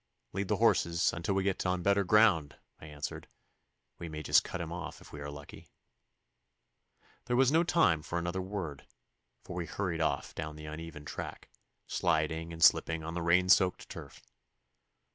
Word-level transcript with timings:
'Lead 0.33 0.47
the 0.47 0.55
horses 0.57 1.13
until 1.13 1.35
we 1.35 1.43
get 1.43 1.63
on 1.63 1.83
better 1.83 2.03
ground,' 2.03 2.55
I 2.79 2.87
answered. 2.87 3.27
'We 3.99 4.09
may 4.09 4.23
just 4.23 4.43
cut 4.43 4.59
him 4.59 4.71
off 4.71 4.99
if 4.99 5.11
we 5.13 5.19
are 5.21 5.29
lucky.' 5.29 5.69
There 7.25 7.35
was 7.35 7.51
no 7.51 7.63
time 7.63 8.01
for 8.01 8.17
another 8.17 8.41
word, 8.41 8.87
for 9.43 9.55
we 9.55 9.67
hurried 9.67 10.01
off 10.01 10.33
down 10.33 10.55
the 10.55 10.65
uneven 10.65 11.05
track, 11.05 11.49
sliding 11.85 12.51
and 12.51 12.63
slipping 12.63 13.03
on 13.03 13.13
the 13.13 13.21
rain 13.21 13.47
soaked 13.47 13.89
turf. 13.89 14.23